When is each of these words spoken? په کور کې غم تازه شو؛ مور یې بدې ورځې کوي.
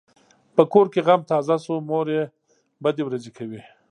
په 0.55 0.63
کور 0.73 0.85
کې 0.93 1.01
غم 1.07 1.21
تازه 1.31 1.55
شو؛ 1.63 1.75
مور 1.89 2.07
یې 2.15 2.23
بدې 2.83 3.03
ورځې 3.05 3.31
کوي. 3.37 3.61